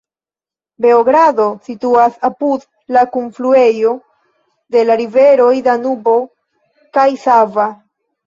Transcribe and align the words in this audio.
Beogrado 0.85 1.43
situas 1.67 2.15
apud 2.29 2.63
la 2.95 3.03
kunfluejo 3.17 3.91
de 4.77 4.83
la 4.91 4.97
riveroj 5.03 5.53
Danubo 5.69 6.15
kaj 6.99 7.07
Sava. 7.27 7.69